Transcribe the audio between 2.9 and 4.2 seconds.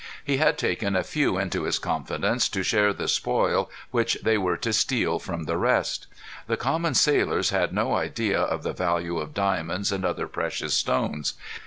the spoil which